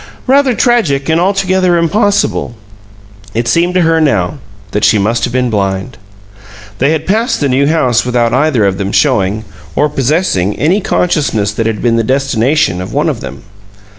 [0.25, 2.55] "Rather tragic and altogether impossible."
[3.35, 4.39] It seemed to her now
[4.71, 5.99] that she must have been blind.
[6.79, 9.45] They had passed the New House without either of them showing
[9.75, 13.43] or possessing any consciousness that it had been the destination of one of them.